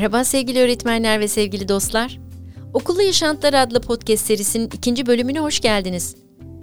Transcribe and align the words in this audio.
Merhaba 0.00 0.24
sevgili 0.24 0.58
öğretmenler 0.60 1.20
ve 1.20 1.28
sevgili 1.28 1.68
dostlar. 1.68 2.18
Okullu 2.74 3.02
Yaşantılar 3.02 3.54
adlı 3.54 3.80
podcast 3.80 4.26
serisinin 4.26 4.66
ikinci 4.66 5.06
bölümüne 5.06 5.40
hoş 5.40 5.60
geldiniz. 5.60 6.16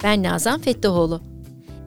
Ben 0.03 0.23
Nazan 0.23 0.61
Fettahoğlu. 0.61 1.21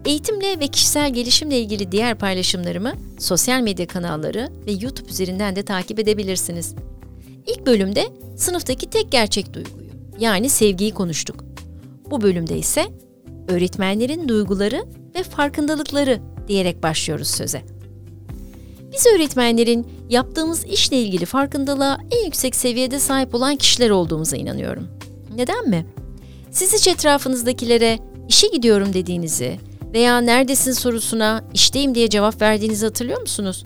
Eğitimle 0.05 0.61
ve 0.61 0.69
kişisel 0.69 1.13
gelişimle 1.15 1.61
ilgili 1.61 1.93
diğer 1.93 2.19
paylaşımlarımı 2.19 2.93
sosyal 3.19 3.61
medya 3.61 3.87
kanalları 3.87 4.49
ve 4.67 4.73
YouTube 4.73 5.11
üzerinden 5.11 5.57
de 5.57 5.63
takip 5.63 5.99
edebilirsiniz. 5.99 6.75
İlk 7.47 7.67
bölümde 7.67 8.09
sınıftaki 8.37 8.91
tek 8.91 9.13
gerçek 9.13 9.55
duyguyu, 9.55 9.91
yani 10.19 10.49
sevgiyi 10.49 10.95
konuştuk. 10.95 11.45
Bu 12.11 12.23
bölümde 12.23 12.59
ise 12.59 12.85
öğretmenlerin 13.49 14.29
duyguları 14.29 14.85
ve 15.15 15.23
farkındalıkları 15.23 16.21
diyerek 16.49 16.83
başlıyoruz 16.83 17.29
söze. 17.29 17.80
Biz 18.93 19.07
öğretmenlerin 19.07 19.87
yaptığımız 20.09 20.65
işle 20.65 21.03
ilgili 21.03 21.27
farkındalığa 21.27 21.99
en 22.11 22.25
yüksek 22.25 22.57
seviyede 22.57 23.01
sahip 23.01 23.35
olan 23.35 23.57
kişiler 23.57 23.91
olduğumuza 23.91 24.37
inanıyorum. 24.37 24.89
Neden 25.37 25.69
mi? 25.69 25.87
Siz 26.51 26.75
hiç 26.75 26.89
etrafınızdakilere 26.89 27.99
işe 28.29 28.47
gidiyorum 28.49 28.93
dediğinizi 28.93 29.59
veya 29.93 30.21
neredesin 30.21 30.73
sorusuna 30.73 31.45
işteyim 31.55 31.95
diye 31.95 32.11
cevap 32.11 32.43
verdiğinizi 32.43 32.87
hatırlıyor 32.87 33.21
musunuz? 33.21 33.65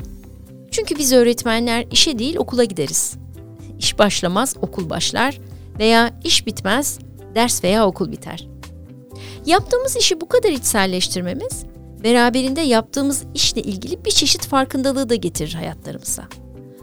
Çünkü 0.70 0.98
biz 0.98 1.12
öğretmenler 1.12 1.86
işe 1.90 2.18
değil 2.18 2.36
okula 2.36 2.64
gideriz. 2.64 3.16
İş 3.78 3.98
başlamaz 3.98 4.54
okul 4.62 4.90
başlar 4.90 5.40
veya 5.78 6.20
iş 6.24 6.46
bitmez 6.46 6.98
ders 7.34 7.64
veya 7.64 7.86
okul 7.86 8.12
biter. 8.12 8.48
Yaptığımız 9.46 9.96
işi 9.96 10.20
bu 10.20 10.28
kadar 10.28 10.50
içselleştirmemiz 10.50 11.64
beraberinde 12.04 12.60
yaptığımız 12.60 13.24
işle 13.34 13.62
ilgili 13.62 14.04
bir 14.04 14.10
çeşit 14.10 14.46
farkındalığı 14.46 15.08
da 15.08 15.14
getirir 15.14 15.54
hayatlarımıza. 15.54 16.24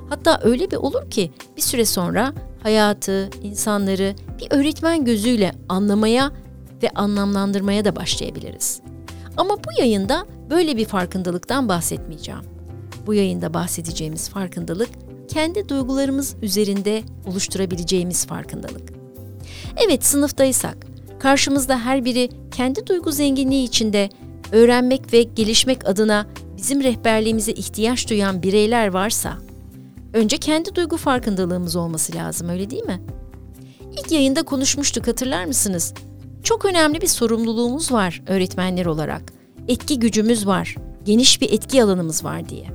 Hatta 0.10 0.40
öyle 0.44 0.72
bir 0.72 0.78
olur 0.78 1.10
ki 1.12 1.32
bir 1.58 1.62
süre 1.62 1.86
sonra 1.86 2.34
hayatı, 2.64 3.30
insanları 3.44 4.16
bir 4.40 4.48
öğretmen 4.52 5.06
gözüyle 5.06 5.52
anlamaya 5.70 6.32
ve 6.84 6.90
anlamlandırmaya 6.90 7.86
da 7.86 7.96
başlayabiliriz. 7.96 8.82
Ama 9.38 9.58
bu 9.58 9.82
yayında 9.82 10.26
böyle 10.50 10.78
bir 10.78 10.86
farkındalıktan 10.86 11.70
bahsetmeyeceğim. 11.70 12.42
Bu 13.08 13.14
yayında 13.14 13.54
bahsedeceğimiz 13.54 14.30
farkındalık 14.30 14.90
kendi 15.28 15.70
duygularımız 15.70 16.36
üzerinde 16.42 17.04
oluşturabileceğimiz 17.28 18.26
farkındalık. 18.26 18.94
Evet 19.86 20.06
sınıftaysak, 20.06 20.78
karşımızda 21.20 21.80
her 21.80 22.06
biri 22.06 22.30
kendi 22.52 22.88
duygu 22.88 23.12
zenginliği 23.12 23.68
içinde 23.68 24.10
öğrenmek 24.52 25.14
ve 25.14 25.24
gelişmek 25.24 25.90
adına 25.90 26.28
bizim 26.58 26.84
rehberliğimize 26.84 27.52
ihtiyaç 27.52 28.10
duyan 28.10 28.44
bireyler 28.44 28.88
varsa, 28.88 29.38
önce 30.14 30.38
kendi 30.38 30.76
duygu 30.76 30.98
farkındalığımız 30.98 31.76
olması 31.76 32.16
lazım 32.16 32.50
öyle 32.50 32.70
değil 32.70 32.84
mi? 32.84 33.02
İlk 33.92 34.12
yayında 34.12 34.44
konuşmuştuk 34.44 35.08
hatırlar 35.08 35.46
mısınız? 35.46 35.94
Çok 36.44 36.66
önemli 36.66 37.02
bir 37.02 37.08
sorumluluğumuz 37.08 37.92
var 37.92 38.22
öğretmenler 38.28 38.86
olarak. 38.86 39.34
Etki 39.68 40.00
gücümüz 40.00 40.48
var, 40.48 40.76
geniş 41.06 41.42
bir 41.42 41.54
etki 41.54 41.84
alanımız 41.84 42.24
var 42.24 42.50
diye. 42.50 42.66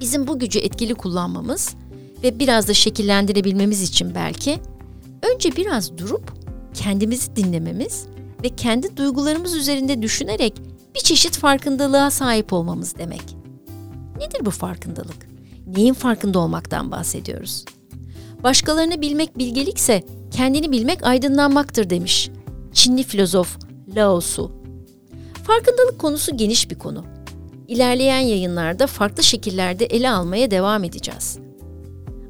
Bizim 0.00 0.26
bu 0.26 0.38
gücü 0.38 0.58
etkili 0.58 0.94
kullanmamız 0.94 1.74
ve 2.22 2.38
biraz 2.38 2.68
da 2.68 2.74
şekillendirebilmemiz 2.74 3.82
için 3.82 4.14
belki 4.14 4.58
önce 5.34 5.56
biraz 5.56 5.98
durup 5.98 6.32
kendimizi 6.74 7.36
dinlememiz 7.36 8.06
ve 8.42 8.48
kendi 8.48 8.96
duygularımız 8.96 9.54
üzerinde 9.54 10.02
düşünerek 10.02 10.54
bir 10.94 11.00
çeşit 11.00 11.36
farkındalığa 11.36 12.10
sahip 12.10 12.52
olmamız 12.52 12.98
demek. 12.98 13.22
Nedir 14.16 14.46
bu 14.46 14.50
farkındalık? 14.50 15.28
Neyin 15.66 15.94
farkında 15.94 16.38
olmaktan 16.38 16.90
bahsediyoruz? 16.90 17.64
Başkalarını 18.42 19.00
bilmek 19.00 19.38
bilgelikse 19.38 20.02
kendini 20.30 20.72
bilmek 20.72 21.06
aydınlanmaktır 21.06 21.90
demiş 21.90 22.30
Çinli 22.72 23.02
filozof 23.02 23.58
Lao 23.96 24.20
Tzu. 24.20 24.52
Farkındalık 25.44 25.98
konusu 25.98 26.36
geniş 26.36 26.70
bir 26.70 26.78
konu. 26.78 27.04
İlerleyen 27.68 28.20
yayınlarda 28.20 28.86
farklı 28.86 29.22
şekillerde 29.22 29.86
ele 29.86 30.10
almaya 30.10 30.50
devam 30.50 30.84
edeceğiz. 30.84 31.38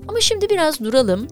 Ama 0.09 0.21
şimdi 0.21 0.51
biraz 0.51 0.81
duralım, 0.81 1.27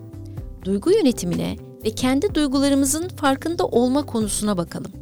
duygu 0.65 0.91
yönetimine 0.91 1.57
ve 1.85 1.91
kendi 1.91 2.35
duygularımızın 2.35 3.09
farkında 3.09 3.67
olma 3.67 4.07
konusuna 4.07 4.57
bakalım. 4.57 4.93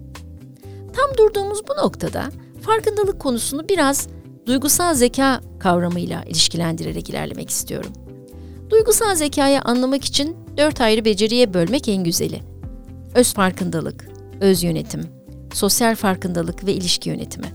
Tam 0.92 1.16
durduğumuz 1.18 1.62
bu 1.68 1.84
noktada 1.84 2.24
farkındalık 2.62 3.20
konusunu 3.20 3.68
biraz 3.68 4.08
duygusal 4.46 4.94
zeka 4.94 5.40
kavramıyla 5.58 6.24
ilişkilendirerek 6.24 7.10
ilerlemek 7.10 7.50
istiyorum. 7.50 7.92
Duygusal 8.70 9.14
zekayı 9.14 9.60
anlamak 9.62 10.04
için 10.04 10.36
dört 10.56 10.80
ayrı 10.80 11.04
beceriye 11.04 11.54
bölmek 11.54 11.88
en 11.88 12.04
güzeli. 12.04 12.42
Öz 13.14 13.34
farkındalık, 13.34 14.08
öz 14.40 14.62
yönetim, 14.62 15.02
sosyal 15.52 15.96
farkındalık 15.96 16.66
ve 16.66 16.72
ilişki 16.72 17.08
yönetimi. 17.08 17.46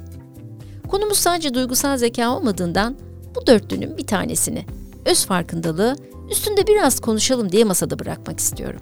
Konumuz 0.87 1.17
sadece 1.17 1.53
duygusal 1.53 1.97
zeka 1.97 2.35
olmadığından 2.35 2.97
bu 3.35 3.47
dörtlünün 3.47 3.97
bir 3.97 4.07
tanesini, 4.07 4.65
öz 5.05 5.25
farkındalığı 5.25 5.95
üstünde 6.31 6.67
biraz 6.67 6.99
konuşalım 6.99 7.51
diye 7.51 7.63
masada 7.63 7.99
bırakmak 7.99 8.39
istiyorum. 8.39 8.81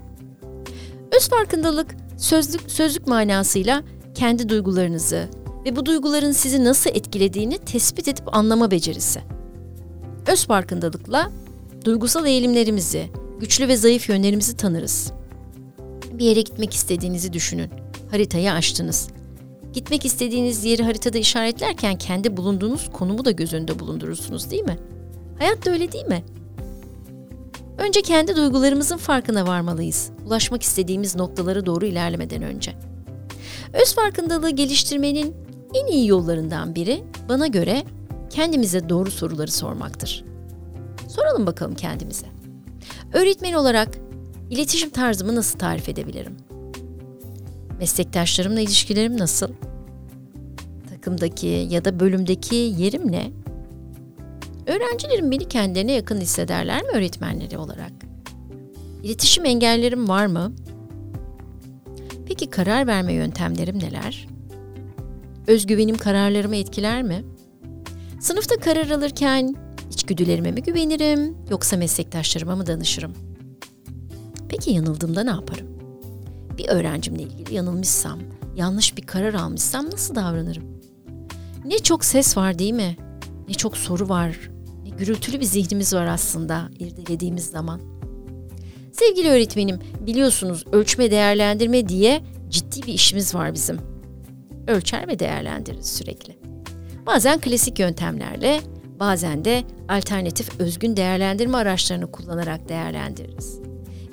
Öz 1.21 1.29
farkındalık 1.29 1.95
sözlük 2.17 2.71
sözlük 2.71 3.07
manasıyla 3.07 3.83
kendi 4.15 4.49
duygularınızı 4.49 5.29
ve 5.65 5.75
bu 5.75 5.85
duyguların 5.85 6.31
sizi 6.31 6.63
nasıl 6.63 6.89
etkilediğini 6.89 7.57
tespit 7.57 8.07
edip 8.07 8.35
anlama 8.37 8.71
becerisi. 8.71 9.21
Öz 10.27 10.45
farkındalıkla 10.45 11.31
duygusal 11.85 12.25
eğilimlerimizi, 12.25 13.09
güçlü 13.39 13.67
ve 13.67 13.77
zayıf 13.77 14.09
yönlerimizi 14.09 14.57
tanırız. 14.57 15.11
Bir 16.13 16.25
yere 16.25 16.41
gitmek 16.41 16.73
istediğinizi 16.73 17.33
düşünün. 17.33 17.69
Haritayı 18.11 18.51
açtınız. 18.51 19.09
Gitmek 19.73 20.05
istediğiniz 20.05 20.65
yeri 20.65 20.83
haritada 20.83 21.17
işaretlerken 21.17 21.97
kendi 21.97 22.37
bulunduğunuz 22.37 22.89
konumu 22.93 23.25
da 23.25 23.31
göz 23.31 23.53
önünde 23.53 23.79
bulundurursunuz 23.79 24.51
değil 24.51 24.63
mi? 24.63 24.77
Hayat 25.39 25.65
da 25.65 25.71
öyle 25.71 25.91
değil 25.91 26.07
mi? 26.07 26.23
Önce 27.81 28.01
kendi 28.01 28.35
duygularımızın 28.35 28.97
farkına 28.97 29.47
varmalıyız. 29.47 30.11
Ulaşmak 30.25 30.63
istediğimiz 30.63 31.15
noktalara 31.15 31.65
doğru 31.65 31.85
ilerlemeden 31.85 32.41
önce. 32.41 32.73
Öz 33.73 33.95
farkındalığı 33.95 34.49
geliştirmenin 34.49 35.35
en 35.73 35.87
iyi 35.87 36.07
yollarından 36.07 36.75
biri 36.75 37.03
bana 37.29 37.47
göre 37.47 37.83
kendimize 38.29 38.89
doğru 38.89 39.11
soruları 39.11 39.51
sormaktır. 39.51 40.23
Soralım 41.07 41.45
bakalım 41.45 41.75
kendimize. 41.75 42.25
Öğretmen 43.13 43.53
olarak 43.53 43.97
iletişim 44.49 44.89
tarzımı 44.89 45.35
nasıl 45.35 45.59
tarif 45.59 45.89
edebilirim? 45.89 46.37
Meslektaşlarımla 47.79 48.59
ilişkilerim 48.59 49.17
nasıl? 49.17 49.49
Takımdaki 50.89 51.67
ya 51.69 51.85
da 51.85 51.99
bölümdeki 51.99 52.55
yerim 52.55 53.11
ne? 53.11 53.40
Öğrencilerim 54.67 55.31
beni 55.31 55.47
kendilerine 55.47 55.91
yakın 55.91 56.21
hissederler 56.21 56.81
mi 56.83 56.89
öğretmenleri 56.93 57.57
olarak? 57.57 57.91
İletişim 59.03 59.45
engellerim 59.45 60.09
var 60.09 60.25
mı? 60.25 60.53
Peki 62.27 62.49
karar 62.49 62.87
verme 62.87 63.13
yöntemlerim 63.13 63.79
neler? 63.79 64.27
Özgüvenim 65.47 65.97
kararlarımı 65.97 66.55
etkiler 66.55 67.03
mi? 67.03 67.23
Sınıfta 68.19 68.55
karar 68.55 68.89
alırken 68.89 69.55
içgüdülerime 69.91 70.51
mi 70.51 70.63
güvenirim 70.63 71.37
yoksa 71.49 71.77
meslektaşlarıma 71.77 72.55
mı 72.55 72.67
danışırım? 72.67 73.13
Peki 74.49 74.71
yanıldığımda 74.71 75.23
ne 75.23 75.29
yaparım? 75.29 75.67
Bir 76.57 76.67
öğrencimle 76.67 77.23
ilgili 77.23 77.53
yanılmışsam, 77.53 78.19
yanlış 78.55 78.97
bir 78.97 79.01
karar 79.01 79.33
almışsam 79.33 79.85
nasıl 79.85 80.15
davranırım? 80.15 80.63
Ne 81.65 81.79
çok 81.79 82.05
ses 82.05 82.37
var 82.37 82.59
değil 82.59 82.73
mi? 82.73 82.97
Ne 83.47 83.53
çok 83.53 83.77
soru 83.77 84.09
var, 84.09 84.50
gürültülü 85.01 85.39
bir 85.39 85.45
zihnimiz 85.45 85.93
var 85.93 86.05
aslında 86.05 86.69
irdelediğimiz 86.79 87.45
zaman. 87.45 87.81
Sevgili 88.91 89.29
öğretmenim, 89.29 89.79
biliyorsunuz 90.07 90.65
ölçme 90.71 91.11
değerlendirme 91.11 91.89
diye 91.89 92.21
ciddi 92.49 92.81
bir 92.87 92.93
işimiz 92.93 93.35
var 93.35 93.53
bizim. 93.53 93.79
Ölçer 94.67 95.07
ve 95.07 95.19
değerlendiririz 95.19 95.87
sürekli. 95.87 96.37
Bazen 97.05 97.39
klasik 97.39 97.79
yöntemlerle, 97.79 98.61
bazen 98.99 99.45
de 99.45 99.63
alternatif 99.89 100.59
özgün 100.59 100.97
değerlendirme 100.97 101.57
araçlarını 101.57 102.11
kullanarak 102.11 102.69
değerlendiririz. 102.69 103.59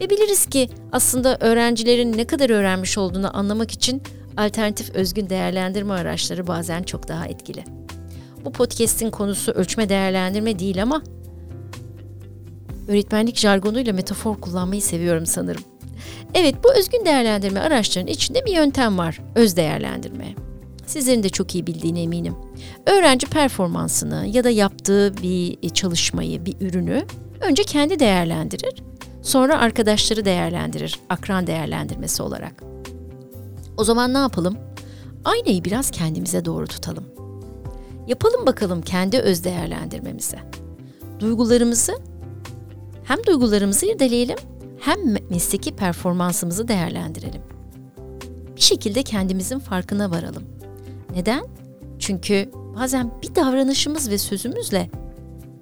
Ve 0.01 0.11
biliriz 0.11 0.47
ki 0.47 0.69
aslında 0.93 1.37
öğrencilerin 1.41 2.19
ne 2.19 2.27
kadar 2.27 2.51
öğrenmiş 2.51 2.99
olduğunu 2.99 3.37
anlamak 3.37 3.71
için 3.71 4.03
alternatif 4.37 4.95
özgün 4.95 5.31
değerlendirme 5.31 5.95
araçları 5.95 6.47
bazen 6.47 6.83
çok 6.83 7.09
daha 7.09 7.27
etkili. 7.27 7.65
Bu 8.45 8.53
podcast'in 8.53 9.11
konusu 9.11 9.53
ölçme 9.53 9.89
değerlendirme 9.89 10.59
değil 10.59 10.83
ama 10.83 11.03
öğretmenlik 12.89 13.37
jargonuyla 13.37 13.93
metafor 13.93 14.41
kullanmayı 14.41 14.83
seviyorum 14.83 15.27
sanırım. 15.27 15.63
Evet 16.35 16.55
bu 16.65 16.75
özgün 16.75 17.05
değerlendirme 17.05 17.61
araçlarının 17.61 18.11
içinde 18.11 18.47
bir 18.47 18.53
yöntem 18.53 18.99
var. 18.99 19.21
Öz 19.35 19.57
değerlendirme. 19.57 20.35
Sizlerin 20.87 21.23
de 21.23 21.29
çok 21.29 21.55
iyi 21.55 21.67
bildiğine 21.67 22.03
eminim. 22.03 22.35
Öğrenci 22.87 23.27
performansını 23.27 24.27
ya 24.27 24.45
da 24.45 24.51
yaptığı 24.51 25.15
bir 25.23 25.71
çalışmayı, 25.71 26.47
bir 26.47 26.55
ürünü 26.61 27.07
Önce 27.41 27.65
kendi 27.65 27.99
değerlendirir, 27.99 28.83
sonra 29.23 29.59
arkadaşları 29.59 30.25
değerlendirir, 30.25 31.01
akran 31.09 31.47
değerlendirmesi 31.47 32.23
olarak. 32.23 32.63
O 33.77 33.85
zaman 33.85 34.15
ne 34.15 34.19
yapalım? 34.19 34.59
Aynayı 35.25 35.65
biraz 35.65 35.91
kendimize 35.91 36.45
doğru 36.45 36.67
tutalım. 36.67 37.05
Yapalım 38.09 38.47
bakalım 38.47 38.83
kendi 38.83 39.19
öz 39.19 39.45
değerlendirmemizi. 39.45 40.37
Duygularımızı 41.21 41.93
hem 43.05 43.19
duygularımızı 43.27 43.87
irdeleyelim 43.87 44.37
hem 44.81 44.99
mesleki 45.31 45.77
performansımızı 45.77 46.69
değerlendirelim. 46.69 47.43
Bir 48.57 48.61
şekilde 48.61 49.03
kendimizin 49.03 49.59
farkına 49.59 50.11
varalım. 50.11 50.43
Neden? 51.15 51.47
Çünkü 51.99 52.51
bazen 52.77 53.13
bir 53.23 53.35
davranışımız 53.35 54.11
ve 54.11 54.19
sözümüzle 54.19 54.91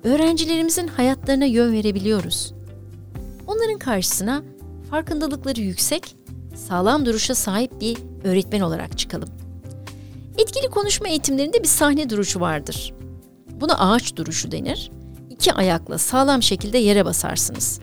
öğrencilerimizin 0.05 0.89
hayatlarına 0.89 1.45
yön 1.45 1.73
verebiliyoruz. 1.73 2.55
Onların 3.47 3.79
karşısına 3.79 4.43
farkındalıkları 4.91 5.61
yüksek, 5.61 6.17
sağlam 6.55 7.07
duruşa 7.07 7.35
sahip 7.35 7.81
bir 7.81 7.99
öğretmen 8.25 8.61
olarak 8.61 8.99
çıkalım. 8.99 9.46
Etkili 10.39 10.71
konuşma 10.71 11.09
eğitimlerinde 11.09 11.63
bir 11.63 11.69
sahne 11.69 12.11
duruşu 12.11 12.41
vardır. 12.41 12.95
Buna 13.61 13.79
ağaç 13.79 14.17
duruşu 14.17 14.53
denir. 14.53 14.91
İki 15.31 15.53
ayakla 15.53 15.99
sağlam 15.99 16.43
şekilde 16.43 16.79
yere 16.79 17.05
basarsınız. 17.05 17.81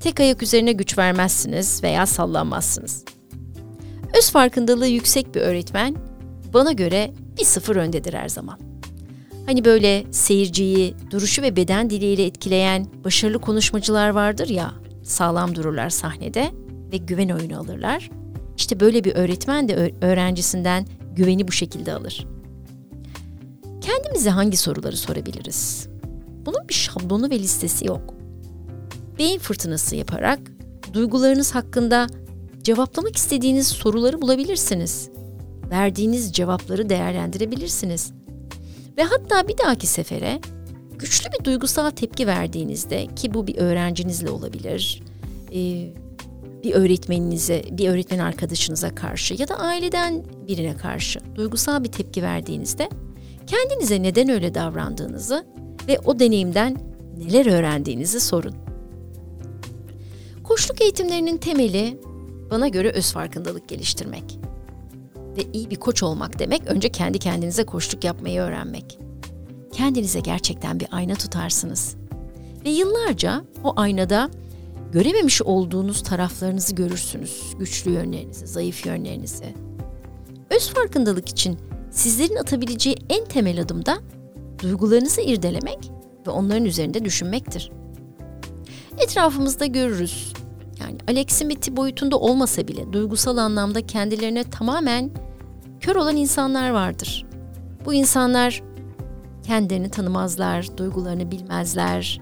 Tek 0.00 0.20
ayak 0.20 0.42
üzerine 0.42 0.72
güç 0.72 0.98
vermezsiniz 0.98 1.82
veya 1.82 2.06
sallanmazsınız. 2.06 3.04
Öz 4.18 4.30
farkındalığı 4.30 4.86
yüksek 4.86 5.34
bir 5.34 5.40
öğretmen 5.40 5.96
bana 6.54 6.72
göre 6.72 7.10
bir 7.38 7.44
sıfır 7.44 7.76
öndedir 7.76 8.14
her 8.14 8.28
zaman. 8.28 8.58
Hani 9.46 9.64
böyle 9.64 10.04
seyirciyi 10.10 10.94
duruşu 11.10 11.42
ve 11.42 11.56
beden 11.56 11.90
diliyle 11.90 12.24
etkileyen 12.24 12.86
başarılı 13.04 13.38
konuşmacılar 13.38 14.08
vardır 14.08 14.48
ya, 14.48 14.74
sağlam 15.02 15.54
dururlar 15.54 15.90
sahnede 15.90 16.50
ve 16.92 16.96
güven 16.96 17.28
oyunu 17.28 17.58
alırlar. 17.58 18.10
İşte 18.56 18.80
böyle 18.80 19.04
bir 19.04 19.14
öğretmen 19.14 19.68
de 19.68 19.92
öğrencisinden 20.00 20.86
güveni 21.16 21.48
bu 21.48 21.52
şekilde 21.52 21.92
alır. 21.92 22.26
Kendimize 23.80 24.30
hangi 24.30 24.56
soruları 24.56 24.96
sorabiliriz? 24.96 25.88
Bunun 26.46 26.68
bir 26.68 26.74
şablonu 26.74 27.30
ve 27.30 27.38
listesi 27.38 27.86
yok. 27.86 28.14
Beyin 29.18 29.38
fırtınası 29.38 29.96
yaparak 29.96 30.38
duygularınız 30.92 31.54
hakkında 31.54 32.06
cevaplamak 32.62 33.16
istediğiniz 33.16 33.66
soruları 33.66 34.22
bulabilirsiniz. 34.22 35.08
Verdiğiniz 35.70 36.32
cevapları 36.32 36.88
değerlendirebilirsiniz. 36.88 38.12
Ve 38.96 39.02
hatta 39.02 39.48
bir 39.48 39.58
dahaki 39.58 39.86
sefere 39.86 40.40
güçlü 40.98 41.30
bir 41.32 41.44
duygusal 41.44 41.90
tepki 41.90 42.26
verdiğinizde 42.26 43.06
ki 43.06 43.34
bu 43.34 43.46
bir 43.46 43.56
öğrencinizle 43.56 44.30
olabilir, 44.30 45.02
bir 46.64 46.74
öğretmeninize, 46.74 47.64
bir 47.70 47.88
öğretmen 47.88 48.18
arkadaşınıza 48.18 48.94
karşı 48.94 49.34
ya 49.34 49.48
da 49.48 49.58
aileden 49.58 50.24
birine 50.48 50.76
karşı 50.76 51.20
duygusal 51.34 51.84
bir 51.84 51.92
tepki 51.92 52.22
verdiğinizde 52.22 52.88
kendinize 53.46 54.02
neden 54.02 54.28
öyle 54.28 54.54
davrandığınızı 54.54 55.46
ve 55.88 55.98
o 56.04 56.18
deneyimden 56.18 56.76
neler 57.18 57.46
öğrendiğinizi 57.46 58.20
sorun. 58.20 58.54
Koçluk 60.44 60.80
eğitimlerinin 60.80 61.36
temeli 61.36 62.00
bana 62.50 62.68
göre 62.68 62.90
öz 62.90 63.12
farkındalık 63.12 63.68
geliştirmek. 63.68 64.38
Ve 65.36 65.42
iyi 65.52 65.70
bir 65.70 65.76
koç 65.76 66.02
olmak 66.02 66.38
demek 66.38 66.66
önce 66.66 66.88
kendi 66.88 67.18
kendinize 67.18 67.64
koçluk 67.64 68.04
yapmayı 68.04 68.40
öğrenmek. 68.40 68.98
Kendinize 69.72 70.20
gerçekten 70.20 70.80
bir 70.80 70.88
ayna 70.90 71.14
tutarsınız. 71.14 71.96
Ve 72.64 72.70
yıllarca 72.70 73.44
o 73.64 73.72
aynada 73.76 74.30
görememiş 74.94 75.42
olduğunuz 75.42 76.02
taraflarınızı 76.02 76.74
görürsünüz. 76.74 77.54
Güçlü 77.58 77.90
yönlerinizi, 77.90 78.46
zayıf 78.46 78.86
yönlerinizi. 78.86 79.54
Öz 80.50 80.68
farkındalık 80.68 81.28
için 81.28 81.58
sizlerin 81.90 82.36
atabileceği 82.36 82.96
en 83.08 83.24
temel 83.24 83.60
adım 83.60 83.86
da 83.86 83.98
duygularınızı 84.62 85.20
irdelemek 85.20 85.90
ve 86.26 86.30
onların 86.30 86.64
üzerinde 86.64 87.04
düşünmektir. 87.04 87.70
Etrafımızda 88.98 89.66
görürüz. 89.66 90.32
Yani 90.80 90.96
aleksimeti 91.08 91.76
boyutunda 91.76 92.18
olmasa 92.18 92.68
bile 92.68 92.92
duygusal 92.92 93.36
anlamda 93.36 93.86
kendilerine 93.86 94.44
tamamen 94.44 95.10
kör 95.80 95.96
olan 95.96 96.16
insanlar 96.16 96.70
vardır. 96.70 97.26
Bu 97.84 97.94
insanlar 97.94 98.62
kendilerini 99.42 99.90
tanımazlar, 99.90 100.76
duygularını 100.76 101.30
bilmezler, 101.30 102.20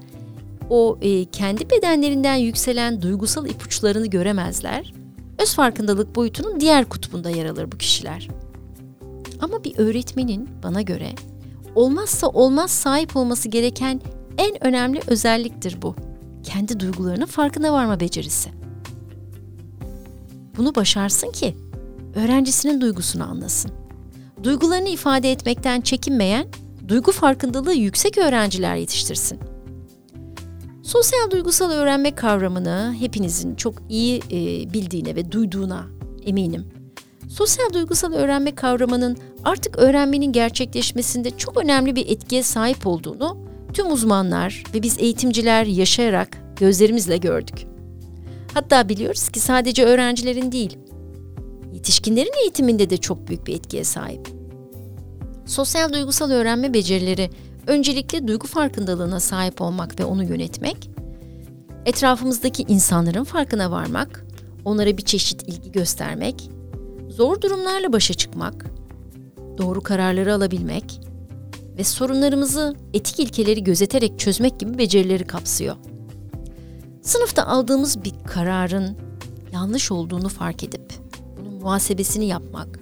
o 0.73 0.99
e, 1.03 1.25
kendi 1.25 1.71
bedenlerinden 1.71 2.35
yükselen 2.35 3.03
duygusal 3.03 3.47
ipuçlarını 3.47 4.07
göremezler. 4.07 4.93
Öz 5.39 5.55
farkındalık 5.55 6.17
boyutunun 6.17 6.61
diğer 6.61 6.85
kutbunda 6.85 7.31
yer 7.31 7.47
alır 7.47 7.73
bu 7.73 7.79
kişiler. 7.79 8.29
Ama 9.41 9.65
bir 9.65 9.79
öğretmenin 9.79 10.49
bana 10.63 10.83
göre 10.83 11.09
olmazsa 11.75 12.27
olmaz 12.29 12.71
sahip 12.71 13.17
olması 13.17 13.49
gereken 13.49 14.01
en 14.39 14.67
önemli 14.67 15.01
özelliktir 15.07 15.83
bu. 15.83 15.95
Kendi 16.43 16.81
duygularının 16.81 17.27
farkına 17.27 17.73
varma 17.73 18.01
becerisi. 18.01 18.51
Bunu 20.57 20.75
başarsın 20.75 21.31
ki 21.31 21.57
öğrencisinin 22.15 22.81
duygusunu 22.81 23.25
anlasın. 23.25 23.71
Duygularını 24.43 24.89
ifade 24.89 25.33
etmekten 25.33 25.81
çekinmeyen, 25.81 26.47
duygu 26.89 27.13
farkındalığı 27.13 27.75
yüksek 27.75 28.19
öğrenciler 28.19 28.77
yetiştirsin. 28.77 29.52
Sosyal 30.83 31.31
duygusal 31.31 31.71
öğrenme 31.71 32.15
kavramını 32.15 32.95
hepinizin 32.99 33.55
çok 33.55 33.75
iyi 33.89 34.19
e, 34.19 34.73
bildiğine 34.73 35.17
ve 35.17 35.33
duyduğuna 35.33 35.87
eminim. 36.27 36.67
Sosyal 37.29 37.73
duygusal 37.73 38.13
öğrenme 38.13 38.55
kavramının 38.55 39.17
artık 39.45 39.79
öğrenmenin 39.79 40.33
gerçekleşmesinde 40.33 41.31
çok 41.31 41.57
önemli 41.57 41.97
bir 41.97 42.09
etkiye 42.09 42.43
sahip 42.43 42.87
olduğunu 42.87 43.39
tüm 43.73 43.93
uzmanlar 43.93 44.65
ve 44.75 44.83
biz 44.83 44.99
eğitimciler 44.99 45.67
yaşayarak 45.67 46.39
gözlerimizle 46.57 47.17
gördük. 47.17 47.67
Hatta 48.55 48.89
biliyoruz 48.89 49.29
ki 49.29 49.41
sadece 49.41 49.85
öğrencilerin 49.85 50.53
değil, 50.53 50.79
yetişkinlerin 51.73 52.43
eğitiminde 52.43 52.91
de 52.91 52.97
çok 52.97 53.29
büyük 53.29 53.47
bir 53.47 53.55
etkiye 53.55 53.85
sahip. 53.85 54.29
Sosyal 55.47 55.93
duygusal 55.93 56.31
öğrenme 56.31 56.75
becerileri 56.75 57.31
öncelikle 57.67 58.29
duygu 58.29 58.47
farkındalığına 58.47 59.21
sahip 59.21 59.61
olmak 59.61 60.01
ve 60.01 60.05
onu 60.05 60.25
yönetmek, 60.25 60.91
etrafımızdaki 61.87 62.63
insanların 62.63 63.25
farkına 63.25 63.71
varmak, 63.71 64.27
onlara 64.65 64.97
bir 64.97 65.03
çeşit 65.03 65.43
ilgi 65.43 65.73
göstermek, 65.73 66.51
zor 67.09 67.41
durumlarla 67.41 67.93
başa 67.93 68.15
çıkmak, 68.15 68.67
doğru 69.59 69.81
kararları 69.81 70.35
alabilmek 70.35 71.01
ve 71.79 71.85
sorunlarımızı 71.85 72.77
etik 72.95 73.21
ilkeleri 73.21 73.65
gözeterek 73.65 74.19
çözmek 74.19 74.61
gibi 74.61 74.79
becerileri 74.79 75.25
kapsıyor. 75.25 75.77
Sınıfta 77.03 77.47
aldığımız 77.47 78.05
bir 78.05 78.13
kararın 78.27 78.97
yanlış 79.53 79.93
olduğunu 79.93 80.29
fark 80.29 80.65
edip 80.65 80.93
bunun 81.39 81.55
muhasebesini 81.55 82.27
yapmak, 82.27 82.81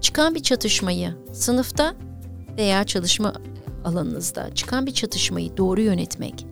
çıkan 0.00 0.34
bir 0.34 0.40
çatışmayı 0.40 1.16
sınıfta 1.32 1.94
veya 2.58 2.84
çalışma 2.84 3.32
alanınızda 3.84 4.54
çıkan 4.54 4.86
bir 4.86 4.92
çatışmayı 4.92 5.56
doğru 5.56 5.80
yönetmek, 5.80 6.46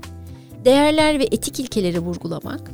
değerler 0.65 1.19
ve 1.19 1.25
etik 1.25 1.61
ilkeleri 1.61 1.99
vurgulamak, 1.99 2.71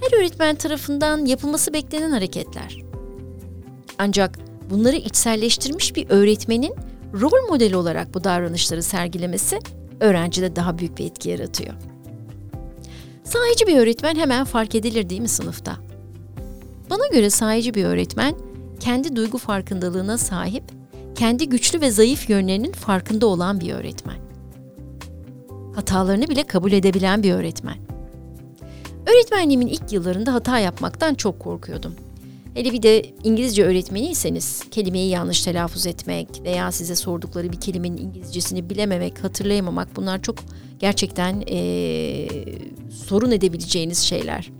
her 0.00 0.20
öğretmen 0.20 0.56
tarafından 0.56 1.26
yapılması 1.26 1.72
beklenen 1.72 2.10
hareketler. 2.10 2.76
Ancak 3.98 4.38
bunları 4.70 4.96
içselleştirmiş 4.96 5.96
bir 5.96 6.10
öğretmenin 6.10 6.74
rol 7.20 7.48
modeli 7.48 7.76
olarak 7.76 8.14
bu 8.14 8.24
davranışları 8.24 8.82
sergilemesi 8.82 9.58
öğrencide 10.00 10.56
daha 10.56 10.78
büyük 10.78 10.98
bir 10.98 11.06
etki 11.06 11.28
yaratıyor. 11.28 11.74
Sahici 13.24 13.66
bir 13.66 13.76
öğretmen 13.76 14.16
hemen 14.16 14.44
fark 14.44 14.74
edilir 14.74 15.08
değil 15.08 15.20
mi 15.20 15.28
sınıfta? 15.28 15.76
Bana 16.90 17.06
göre 17.12 17.30
sahici 17.30 17.74
bir 17.74 17.84
öğretmen 17.84 18.34
kendi 18.80 19.16
duygu 19.16 19.38
farkındalığına 19.38 20.18
sahip 20.18 20.64
kendi 21.20 21.48
güçlü 21.48 21.80
ve 21.80 21.90
zayıf 21.90 22.30
yönlerinin 22.30 22.72
farkında 22.72 23.26
olan 23.26 23.60
bir 23.60 23.72
öğretmen. 23.72 24.16
Hatalarını 25.74 26.28
bile 26.28 26.42
kabul 26.42 26.72
edebilen 26.72 27.22
bir 27.22 27.32
öğretmen. 27.32 27.76
Öğretmenliğimin 29.06 29.66
ilk 29.66 29.92
yıllarında 29.92 30.34
hata 30.34 30.58
yapmaktan 30.58 31.14
çok 31.14 31.40
korkuyordum. 31.40 31.94
Hele 32.54 32.72
bir 32.72 32.82
de 32.82 33.06
İngilizce 33.24 33.64
öğretmeniyseniz 33.64 34.62
kelimeyi 34.70 35.10
yanlış 35.10 35.42
telaffuz 35.42 35.86
etmek 35.86 36.28
veya 36.44 36.72
size 36.72 36.96
sordukları 36.96 37.52
bir 37.52 37.60
kelimenin 37.60 37.96
İngilizcesini 37.96 38.70
bilememek, 38.70 39.24
hatırlayamamak 39.24 39.96
bunlar 39.96 40.22
çok 40.22 40.36
gerçekten 40.78 41.42
ee, 41.50 42.28
sorun 43.06 43.30
edebileceğiniz 43.30 43.98
şeyler. 43.98 44.50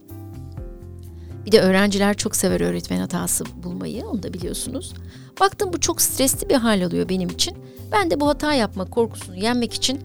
Bir 1.46 1.52
de 1.52 1.60
öğrenciler 1.60 2.16
çok 2.16 2.36
sever 2.36 2.60
öğretmen 2.60 3.00
hatası 3.00 3.44
bulmayı, 3.62 4.06
onu 4.06 4.22
da 4.22 4.34
biliyorsunuz. 4.34 4.94
Baktım 5.40 5.72
bu 5.72 5.80
çok 5.80 6.02
stresli 6.02 6.48
bir 6.48 6.54
hal 6.54 6.84
alıyor 6.84 7.08
benim 7.08 7.28
için. 7.28 7.56
Ben 7.92 8.10
de 8.10 8.20
bu 8.20 8.28
hata 8.28 8.52
yapma 8.52 8.84
korkusunu 8.84 9.36
yenmek 9.36 9.74
için 9.74 10.00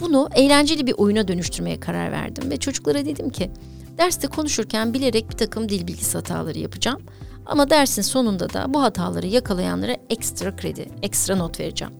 Bunu 0.00 0.28
eğlenceli 0.34 0.86
bir 0.86 0.94
oyuna 0.98 1.28
dönüştürmeye 1.28 1.80
karar 1.80 2.12
verdim 2.12 2.50
ve 2.50 2.56
çocuklara 2.56 3.06
dedim 3.06 3.30
ki 3.30 3.50
derste 3.98 4.28
konuşurken 4.28 4.94
bilerek 4.94 5.30
bir 5.30 5.36
takım 5.36 5.68
dil 5.68 5.86
bilgisi 5.86 6.18
hataları 6.18 6.58
yapacağım. 6.58 7.02
Ama 7.46 7.70
dersin 7.70 8.02
sonunda 8.02 8.52
da 8.52 8.74
bu 8.74 8.82
hataları 8.82 9.26
yakalayanlara 9.26 9.96
ekstra 10.10 10.56
kredi, 10.56 10.88
ekstra 11.02 11.36
not 11.36 11.60
vereceğim. 11.60 11.94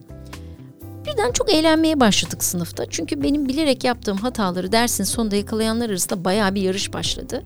Birden 1.06 1.32
çok 1.32 1.52
eğlenmeye 1.52 2.00
başladık 2.00 2.44
sınıfta. 2.44 2.86
Çünkü 2.90 3.22
benim 3.22 3.48
bilerek 3.48 3.84
yaptığım 3.84 4.16
hataları 4.16 4.72
dersin 4.72 5.04
sonunda 5.04 5.36
yakalayanlar 5.36 5.90
arasında 5.90 6.24
bayağı 6.24 6.54
bir 6.54 6.62
yarış 6.62 6.92
başladı. 6.92 7.42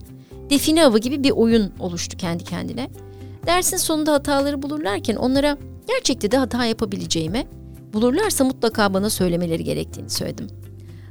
Define 0.50 0.86
avı 0.86 0.98
gibi 0.98 1.24
bir 1.24 1.30
oyun 1.30 1.72
oluştu 1.78 2.16
kendi 2.16 2.44
kendine. 2.44 2.90
Dersin 3.46 3.76
sonunda 3.76 4.12
hataları 4.12 4.62
bulurlarken 4.62 5.16
onlara 5.16 5.58
gerçekte 5.88 6.30
de 6.30 6.36
hata 6.36 6.64
yapabileceğimi, 6.64 7.46
bulurlarsa 7.92 8.44
mutlaka 8.44 8.94
bana 8.94 9.10
söylemeleri 9.10 9.64
gerektiğini 9.64 10.10
söyledim. 10.10 10.46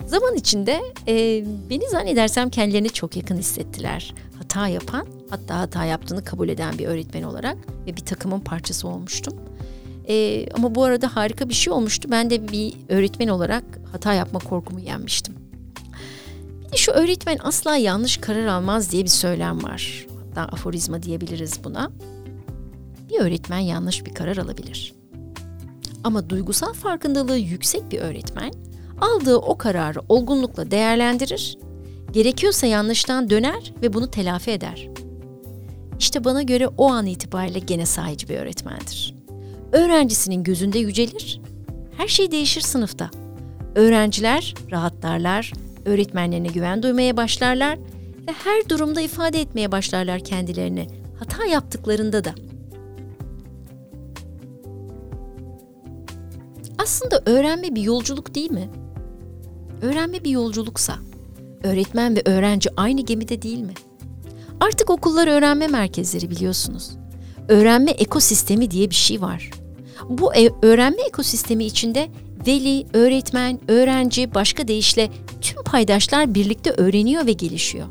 Zaman 0.06 0.36
içinde 0.36 0.82
e, 1.08 1.46
beni 1.70 1.90
zannedersem 1.90 2.50
kendilerini 2.50 2.90
çok 2.90 3.18
yakın 3.18 3.38
hissettiler. 3.38 4.14
Hata 4.38 4.68
yapan, 4.68 5.08
hatta 5.30 5.60
hata 5.60 5.86
yaptığını 5.86 6.24
kabul 6.24 6.50
eden 6.50 6.78
bir 6.78 6.86
öğretmen 6.86 7.24
olarak 7.24 7.58
ve 7.88 7.96
bir 7.96 8.02
takımın 8.06 8.40
parçası 8.40 8.88
olmuştum. 8.88 9.34
E, 10.08 10.46
ama 10.54 10.76
bu 10.76 10.84
arada 10.84 11.16
harika 11.16 11.50
bir 11.50 11.54
şey 11.54 11.74
olmuştu. 11.74 12.08
Ben 12.12 12.30
de 12.30 12.48
bir 12.48 12.74
öğretmen 12.90 13.28
olarak 13.28 13.64
hata 13.92 14.14
yapma 14.14 14.40
korkumu 14.40 14.80
yenmiştim. 14.80 15.49
Bir 16.70 16.74
de 16.74 16.78
şu 16.78 16.92
öğretmen 16.92 17.38
asla 17.44 17.78
yanlış 17.78 18.18
karar 18.18 18.46
almaz 18.46 18.92
diye 18.92 19.04
bir 19.04 19.10
söylem 19.10 19.64
var. 19.64 20.08
Hatta 20.20 20.42
aforizma 20.42 21.04
diyebiliriz 21.04 21.64
buna. 21.64 21.92
Bir 23.10 23.20
öğretmen 23.20 23.60
yanlış 23.60 24.06
bir 24.06 24.14
karar 24.14 24.38
alabilir. 24.38 24.94
Ama 26.04 26.30
duygusal 26.30 26.74
farkındalığı 26.74 27.38
yüksek 27.38 27.92
bir 27.92 28.00
öğretmen 28.00 28.54
aldığı 29.02 29.38
o 29.38 29.58
kararı 29.58 30.00
olgunlukla 30.10 30.72
değerlendirir, 30.72 31.58
gerekiyorsa 32.12 32.68
yanlıştan 32.68 33.30
döner 33.30 33.74
ve 33.82 33.94
bunu 33.94 34.12
telafi 34.12 34.52
eder. 34.52 34.90
İşte 36.00 36.24
bana 36.24 36.42
göre 36.42 36.68
o 36.68 36.92
an 36.92 37.06
itibariyle 37.06 37.60
gene 37.60 37.86
sahici 37.86 38.30
bir 38.30 38.38
öğretmendir. 38.38 39.16
Öğrencisinin 39.72 40.44
gözünde 40.44 40.80
yücelir, 40.80 41.42
her 41.98 42.08
şey 42.08 42.32
değişir 42.32 42.62
sınıfta. 42.62 43.10
Öğrenciler 43.76 44.56
rahatlarlar, 44.72 45.54
öğretmenlerine 45.86 46.48
güven 46.48 46.84
duymaya 46.84 47.18
başlarlar 47.18 47.78
ve 48.28 48.32
her 48.44 48.70
durumda 48.70 49.02
ifade 49.02 49.42
etmeye 49.42 49.72
başlarlar 49.72 50.20
kendilerini. 50.20 50.88
Hata 51.20 51.46
yaptıklarında 51.46 52.24
da. 52.24 52.34
Aslında 56.78 57.22
öğrenme 57.26 57.76
bir 57.76 57.82
yolculuk 57.82 58.36
değil 58.36 58.52
mi? 58.52 58.70
Öğrenme 59.82 60.24
bir 60.24 60.30
yolculuksa, 60.30 60.96
öğretmen 61.64 62.16
ve 62.16 62.22
öğrenci 62.26 62.70
aynı 62.78 63.02
gemide 63.02 63.42
değil 63.42 63.60
mi? 63.60 63.74
Artık 64.60 64.90
okullar 64.90 65.28
öğrenme 65.28 65.68
merkezleri 65.68 66.30
biliyorsunuz. 66.30 66.92
Öğrenme 67.48 67.92
ekosistemi 67.92 68.72
diye 68.72 68.90
bir 68.90 68.96
şey 68.96 69.22
var. 69.22 69.50
Bu 70.10 70.36
e- 70.36 70.52
öğrenme 70.62 71.02
ekosistemi 71.02 71.66
içinde 71.66 72.10
veli, 72.48 72.86
öğretmen, 72.94 73.60
öğrenci, 73.68 74.34
başka 74.34 74.68
deyişle 74.68 75.10
tüm 75.42 75.64
paydaşlar 75.64 76.36
birlikte 76.36 76.72
öğreniyor 76.72 77.26
ve 77.26 77.32
gelişiyor. 77.32 77.88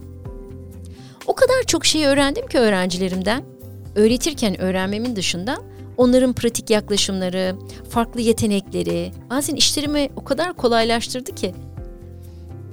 O 1.27 1.35
kadar 1.35 1.63
çok 1.67 1.87
şey 1.87 2.07
öğrendim 2.07 2.47
ki 2.47 2.59
öğrencilerimden. 2.59 3.45
Öğretirken 3.95 4.61
öğrenmemin 4.61 5.17
dışında 5.17 5.59
onların 5.97 6.33
pratik 6.33 6.71
yaklaşımları, 6.71 7.57
farklı 7.91 8.21
yetenekleri 8.21 9.13
bazen 9.31 9.57
işlerimi 9.57 10.09
o 10.17 10.25
kadar 10.25 10.53
kolaylaştırdı 10.53 11.35
ki 11.35 11.55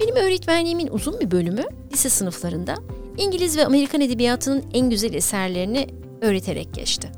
benim 0.00 0.16
öğretmenliğimin 0.16 0.88
uzun 0.92 1.20
bir 1.20 1.30
bölümü 1.30 1.62
lise 1.92 2.10
sınıflarında 2.10 2.74
İngiliz 3.18 3.56
ve 3.56 3.66
Amerikan 3.66 4.00
edebiyatının 4.00 4.64
en 4.74 4.90
güzel 4.90 5.14
eserlerini 5.14 5.86
öğreterek 6.20 6.74
geçti. 6.74 7.08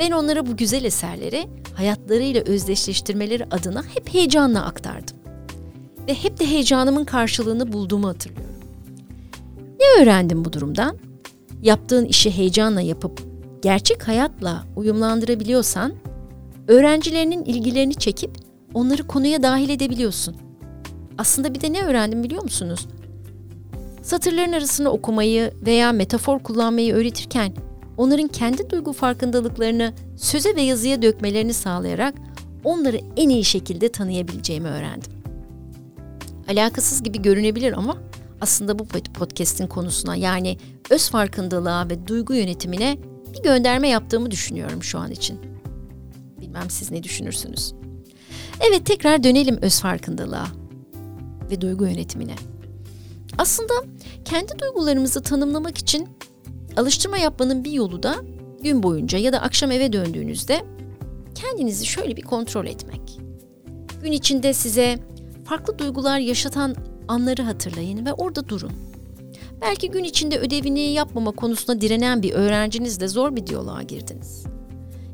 Ben 0.00 0.10
onlara 0.10 0.46
bu 0.46 0.56
güzel 0.56 0.84
eserleri 0.84 1.48
hayatlarıyla 1.74 2.42
özdeşleştirmeleri 2.42 3.44
adına 3.44 3.82
hep 3.94 4.14
heyecanla 4.14 4.64
aktardım. 4.64 5.16
Ve 6.08 6.14
hep 6.14 6.40
de 6.40 6.46
heyecanımın 6.46 7.04
karşılığını 7.04 7.72
bulduğumu 7.72 8.08
hatırlıyorum. 8.08 8.60
Ne 9.80 10.02
öğrendim 10.02 10.44
bu 10.44 10.52
durumdan? 10.52 10.98
Yaptığın 11.62 12.04
işi 12.04 12.30
heyecanla 12.30 12.80
yapıp 12.80 13.22
gerçek 13.62 14.08
hayatla 14.08 14.64
uyumlandırabiliyorsan, 14.76 15.92
öğrencilerinin 16.68 17.44
ilgilerini 17.44 17.94
çekip 17.94 18.30
onları 18.74 19.06
konuya 19.06 19.42
dahil 19.42 19.68
edebiliyorsun. 19.68 20.36
Aslında 21.18 21.54
bir 21.54 21.60
de 21.60 21.72
ne 21.72 21.82
öğrendim 21.82 22.24
biliyor 22.24 22.42
musunuz? 22.42 22.88
Satırların 24.02 24.52
arasını 24.52 24.90
okumayı 24.90 25.52
veya 25.66 25.92
metafor 25.92 26.38
kullanmayı 26.38 26.94
öğretirken 26.94 27.52
onların 28.00 28.28
kendi 28.28 28.70
duygu 28.70 28.92
farkındalıklarını 28.92 29.92
söze 30.16 30.56
ve 30.56 30.62
yazıya 30.62 31.02
dökmelerini 31.02 31.54
sağlayarak 31.54 32.14
onları 32.64 33.00
en 33.16 33.28
iyi 33.28 33.44
şekilde 33.44 33.92
tanıyabileceğimi 33.92 34.68
öğrendim. 34.68 35.12
Alakasız 36.48 37.02
gibi 37.02 37.22
görünebilir 37.22 37.72
ama 37.72 37.96
aslında 38.40 38.78
bu 38.78 38.84
podcast'in 39.14 39.66
konusuna 39.66 40.16
yani 40.16 40.58
öz 40.90 41.10
farkındalığa 41.10 41.88
ve 41.88 42.06
duygu 42.06 42.34
yönetimine 42.34 42.98
bir 43.34 43.42
gönderme 43.42 43.88
yaptığımı 43.88 44.30
düşünüyorum 44.30 44.82
şu 44.82 44.98
an 44.98 45.10
için. 45.10 45.38
Bilmem 46.40 46.70
siz 46.70 46.90
ne 46.90 47.02
düşünürsünüz. 47.02 47.74
Evet 48.68 48.86
tekrar 48.86 49.22
dönelim 49.22 49.58
öz 49.62 49.80
farkındalığa 49.80 50.46
ve 51.50 51.60
duygu 51.60 51.84
yönetimine. 51.84 52.34
Aslında 53.38 53.74
kendi 54.24 54.58
duygularımızı 54.58 55.22
tanımlamak 55.22 55.78
için 55.78 56.08
alıştırma 56.76 57.18
yapmanın 57.18 57.64
bir 57.64 57.72
yolu 57.72 58.02
da 58.02 58.14
gün 58.62 58.82
boyunca 58.82 59.18
ya 59.18 59.32
da 59.32 59.42
akşam 59.42 59.70
eve 59.70 59.92
döndüğünüzde 59.92 60.60
kendinizi 61.34 61.86
şöyle 61.86 62.16
bir 62.16 62.22
kontrol 62.22 62.66
etmek. 62.66 63.20
Gün 64.02 64.12
içinde 64.12 64.52
size 64.52 64.98
farklı 65.44 65.78
duygular 65.78 66.18
yaşatan 66.18 66.76
anları 67.08 67.42
hatırlayın 67.42 68.06
ve 68.06 68.12
orada 68.12 68.48
durun. 68.48 68.72
Belki 69.60 69.90
gün 69.90 70.04
içinde 70.04 70.38
ödevini 70.38 70.80
yapmama 70.80 71.30
konusunda 71.30 71.80
direnen 71.80 72.22
bir 72.22 72.32
öğrencinizle 72.32 73.08
zor 73.08 73.36
bir 73.36 73.46
diyaloğa 73.46 73.82
girdiniz. 73.82 74.44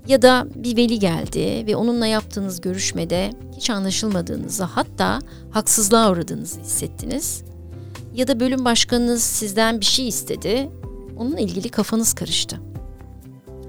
Ya 0.09 0.23
da 0.23 0.47
bir 0.55 0.77
veli 0.77 0.99
geldi 0.99 1.65
ve 1.67 1.77
onunla 1.77 2.07
yaptığınız 2.07 2.61
görüşmede 2.61 3.31
hiç 3.57 3.71
anlaşılmadığınızı 3.71 4.65
hatta 4.65 5.19
haksızlığa 5.51 6.13
uğradığınızı 6.13 6.61
hissettiniz. 6.61 7.43
Ya 8.15 8.29
da 8.29 8.41
bölüm 8.41 8.65
başkanınız 8.65 9.23
sizden 9.23 9.81
bir 9.81 9.85
şey 9.85 10.09
istedi, 10.09 10.71
onunla 11.17 11.41
ilgili 11.41 11.69
kafanız 11.69 12.15
karıştı. 12.15 12.61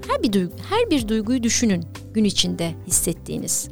Her 0.08 0.22
bir 0.22 0.32
duygu, 0.32 0.52
her 0.70 0.90
bir 0.90 1.08
duyguyu 1.08 1.42
düşünün 1.42 1.84
gün 2.14 2.24
içinde 2.24 2.74
hissettiğiniz. 2.86 3.68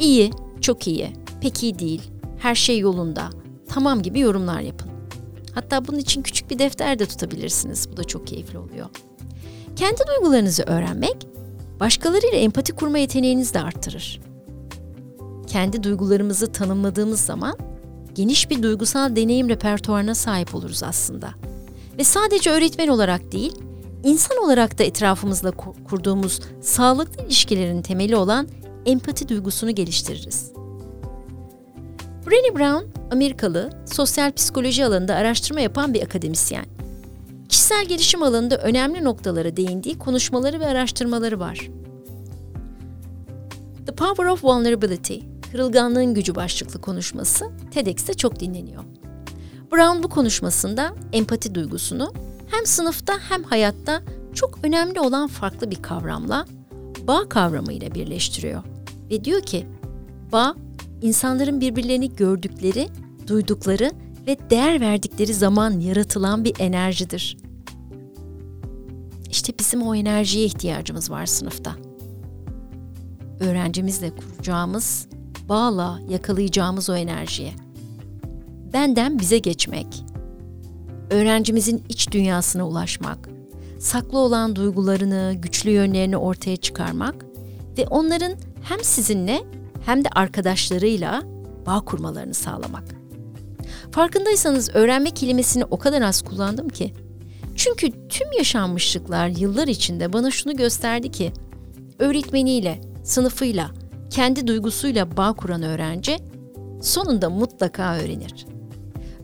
İyi, 0.00 0.30
çok 0.60 0.86
iyi, 0.86 1.12
pek 1.40 1.62
iyi 1.62 1.78
değil, 1.78 2.02
her 2.38 2.54
şey 2.54 2.78
yolunda, 2.78 3.30
tamam 3.68 4.02
gibi 4.02 4.20
yorumlar 4.20 4.60
yapın. 4.60 4.90
Hatta 5.54 5.86
bunun 5.86 5.98
için 5.98 6.22
küçük 6.22 6.50
bir 6.50 6.58
defter 6.58 6.98
de 6.98 7.06
tutabilirsiniz. 7.06 7.88
Bu 7.92 7.96
da 7.96 8.04
çok 8.04 8.26
keyifli 8.26 8.58
oluyor. 8.58 8.86
Kendi 9.76 10.00
duygularınızı 10.08 10.62
öğrenmek, 10.62 11.26
başkalarıyla 11.80 12.38
empati 12.38 12.72
kurma 12.72 12.98
yeteneğinizi 12.98 13.54
de 13.54 13.60
arttırır. 13.60 14.20
Kendi 15.46 15.82
duygularımızı 15.82 16.52
tanımladığımız 16.52 17.20
zaman 17.20 17.58
geniş 18.14 18.50
bir 18.50 18.62
duygusal 18.62 19.16
deneyim 19.16 19.48
repertuarına 19.48 20.14
sahip 20.14 20.54
oluruz 20.54 20.82
aslında. 20.82 21.30
Ve 21.98 22.04
sadece 22.04 22.50
öğretmen 22.50 22.88
olarak 22.88 23.32
değil, 23.32 23.52
insan 24.04 24.44
olarak 24.44 24.78
da 24.78 24.84
etrafımızla 24.84 25.50
kurduğumuz 25.88 26.40
sağlıklı 26.60 27.24
ilişkilerin 27.24 27.82
temeli 27.82 28.16
olan 28.16 28.48
empati 28.86 29.28
duygusunu 29.28 29.70
geliştiririz. 29.70 30.52
Brené 32.26 32.58
Brown, 32.58 33.12
Amerikalı, 33.12 33.70
sosyal 33.92 34.32
psikoloji 34.32 34.84
alanında 34.84 35.14
araştırma 35.14 35.60
yapan 35.60 35.94
bir 35.94 36.02
akademisyen. 36.02 36.66
Kişisel 37.48 37.84
gelişim 37.84 38.22
alanında 38.22 38.56
önemli 38.56 39.04
noktalara 39.04 39.56
değindiği 39.56 39.98
konuşmaları 39.98 40.60
ve 40.60 40.66
araştırmaları 40.66 41.40
var. 41.40 41.70
The 43.86 43.94
Power 43.94 44.24
of 44.24 44.44
Vulnerability, 44.44 45.18
Kırılganlığın 45.52 46.14
Gücü 46.14 46.34
başlıklı 46.34 46.80
konuşması 46.80 47.50
TEDx'te 47.70 48.14
çok 48.14 48.40
dinleniyor. 48.40 48.95
Brown 49.72 50.02
bu 50.02 50.08
konuşmasında 50.08 50.94
empati 51.12 51.54
duygusunu 51.54 52.12
hem 52.50 52.66
sınıfta 52.66 53.14
hem 53.28 53.42
hayatta 53.42 54.02
çok 54.34 54.58
önemli 54.62 55.00
olan 55.00 55.26
farklı 55.28 55.70
bir 55.70 55.82
kavramla 55.82 56.46
bağ 57.06 57.28
kavramıyla 57.28 57.94
birleştiriyor. 57.94 58.62
Ve 59.10 59.24
diyor 59.24 59.40
ki, 59.40 59.66
bağ 60.32 60.54
insanların 61.02 61.60
birbirlerini 61.60 62.16
gördükleri, 62.16 62.88
duydukları 63.26 63.92
ve 64.26 64.36
değer 64.50 64.80
verdikleri 64.80 65.34
zaman 65.34 65.80
yaratılan 65.80 66.44
bir 66.44 66.54
enerjidir. 66.58 67.36
İşte 69.30 69.52
bizim 69.58 69.82
o 69.82 69.94
enerjiye 69.94 70.44
ihtiyacımız 70.44 71.10
var 71.10 71.26
sınıfta. 71.26 71.76
Öğrencimizle 73.40 74.10
kuracağımız 74.10 75.06
bağla 75.48 76.00
yakalayacağımız 76.08 76.90
o 76.90 76.94
enerjiye. 76.94 77.65
Benden 78.72 79.18
bize 79.18 79.38
geçmek. 79.38 79.86
Öğrencimizin 81.10 81.84
iç 81.88 82.12
dünyasına 82.12 82.68
ulaşmak. 82.68 83.28
Saklı 83.78 84.18
olan 84.18 84.56
duygularını, 84.56 85.34
güçlü 85.36 85.70
yönlerini 85.70 86.16
ortaya 86.16 86.56
çıkarmak 86.56 87.26
ve 87.78 87.86
onların 87.86 88.32
hem 88.62 88.84
sizinle 88.84 89.42
hem 89.86 90.04
de 90.04 90.08
arkadaşlarıyla 90.08 91.22
bağ 91.66 91.80
kurmalarını 91.80 92.34
sağlamak. 92.34 92.84
Farkındaysanız 93.90 94.70
öğrenme 94.74 95.10
kelimesini 95.10 95.64
o 95.64 95.78
kadar 95.78 96.02
az 96.02 96.22
kullandım 96.22 96.68
ki. 96.68 96.92
Çünkü 97.56 98.08
tüm 98.08 98.32
yaşanmışlıklar 98.38 99.28
yıllar 99.28 99.68
içinde 99.68 100.12
bana 100.12 100.30
şunu 100.30 100.56
gösterdi 100.56 101.10
ki 101.10 101.32
öğretmeniyle, 101.98 102.80
sınıfıyla, 103.04 103.70
kendi 104.10 104.46
duygusuyla 104.46 105.16
bağ 105.16 105.32
kuran 105.32 105.62
öğrenci 105.62 106.18
sonunda 106.82 107.30
mutlaka 107.30 107.96
öğrenir. 107.96 108.55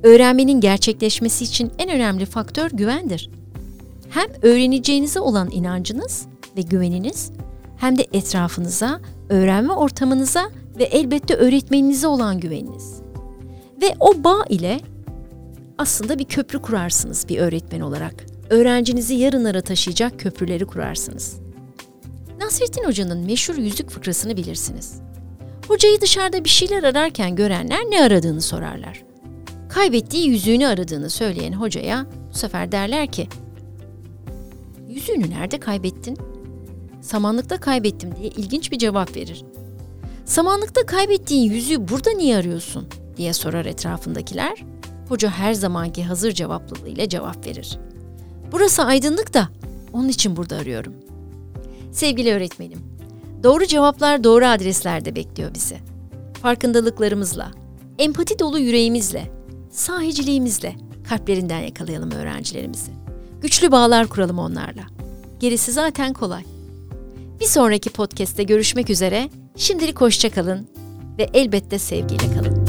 Öğrenmenin 0.03 0.61
gerçekleşmesi 0.61 1.45
için 1.45 1.73
en 1.79 1.91
önemli 1.91 2.27
faktör 2.27 2.71
güvendir. 2.71 3.31
Hem 4.11 4.27
öğreneceğinize 4.43 5.21
olan 5.21 5.51
inancınız 5.51 6.27
ve 6.57 6.63
güveniniz 6.63 7.31
hem 7.77 7.99
de 7.99 8.07
etrafınıza, 8.13 9.01
öğrenme 9.29 9.73
ortamınıza 9.73 10.51
ve 10.79 10.85
elbette 10.85 11.35
öğretmeninize 11.35 12.07
olan 12.07 12.41
güveniniz. 12.41 12.95
Ve 13.83 13.95
o 14.01 14.25
bağ 14.25 14.45
ile 14.49 14.81
aslında 15.79 16.19
bir 16.19 16.25
köprü 16.25 16.63
kurarsınız 16.63 17.29
bir 17.29 17.39
öğretmen 17.39 17.81
olarak. 17.81 18.15
Öğrencinizi 18.51 19.15
yarınlara 19.15 19.61
taşıyacak 19.61 20.21
köprüleri 20.21 20.67
kurarsınız. 20.67 21.37
Nasrettin 22.41 22.85
Hoca'nın 22.85 23.19
meşhur 23.19 23.55
yüzük 23.55 23.91
fıkrasını 23.91 24.37
bilirsiniz. 24.37 25.01
Hocayı 25.69 26.01
dışarıda 26.01 26.45
bir 26.45 26.49
şeyler 26.49 26.83
ararken 26.83 27.37
görenler 27.37 27.81
ne 27.91 28.03
aradığını 28.03 28.41
sorarlar. 28.41 29.12
Kaybettiği 29.75 30.29
yüzüğünü 30.29 30.67
aradığını 30.67 31.11
söyleyen 31.11 31.53
hocaya 31.53 32.07
bu 32.33 32.39
sefer 32.39 32.73
derler 32.73 33.07
ki 33.07 33.29
Yüzüğünü 34.89 35.31
nerede 35.31 35.61
kaybettin? 35.61 36.19
Samanlıkta 37.01 37.61
kaybettim 37.61 38.11
diye 38.17 38.29
ilginç 38.29 38.73
bir 38.73 38.79
cevap 38.79 39.17
verir. 39.17 39.45
Samanlıkta 40.25 40.87
kaybettiğin 40.87 41.53
yüzüğü 41.53 41.89
burada 41.89 42.11
niye 42.11 42.37
arıyorsun? 42.37 42.89
diye 43.17 43.33
sorar 43.33 43.67
etrafındakiler. 43.67 44.65
Hoca 45.09 45.31
her 45.31 45.55
zamanki 45.55 46.05
hazır 46.05 46.33
cevaplılığıyla 46.33 47.09
cevap 47.09 47.47
verir. 47.47 47.79
Burası 48.53 48.83
aydınlık 48.83 49.35
da 49.35 49.49
onun 49.93 50.09
için 50.09 50.37
burada 50.37 50.57
arıyorum. 50.57 50.95
Sevgili 51.93 52.33
öğretmenim, 52.33 52.79
doğru 53.43 53.67
cevaplar 53.67 54.25
doğru 54.25 54.47
adreslerde 54.47 55.17
bekliyor 55.17 55.55
bizi. 55.55 55.77
Farkındalıklarımızla, 56.43 57.51
empati 57.99 58.39
dolu 58.39 58.59
yüreğimizle, 58.59 59.42
sahiciliğimizle 59.73 60.77
kalplerinden 61.09 61.61
yakalayalım 61.61 62.11
öğrencilerimizi. 62.11 62.91
Güçlü 63.41 63.73
bağlar 63.73 64.07
kuralım 64.07 64.39
onlarla. 64.39 64.83
Gerisi 65.41 65.73
zaten 65.73 66.13
kolay. 66.13 66.45
Bir 67.41 67.47
sonraki 67.47 67.91
podcast'te 67.91 68.43
görüşmek 68.43 68.91
üzere. 68.91 69.29
Şimdilik 69.57 70.01
hoşça 70.01 70.31
kalın 70.31 70.69
ve 71.19 71.31
elbette 71.35 71.79
sevgiyle 71.79 72.35
kalın. 72.35 72.62